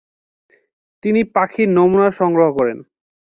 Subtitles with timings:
[1.03, 2.77] তিনি পাখির নমুনা সংগ্রহ করেন।